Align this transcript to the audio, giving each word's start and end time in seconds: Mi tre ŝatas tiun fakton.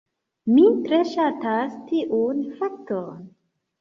Mi 0.53 0.63
tre 0.85 1.01
ŝatas 1.11 1.77
tiun 1.91 2.43
fakton. 2.63 3.21